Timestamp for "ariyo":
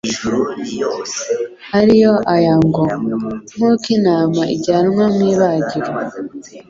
1.79-2.13